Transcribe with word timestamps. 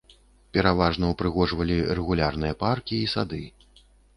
Пераважна 0.57 1.11
ўпрыгожвалі 1.11 1.77
рэгулярныя 1.99 2.59
паркі 2.65 2.95
і 3.03 3.07
сады. 3.17 3.43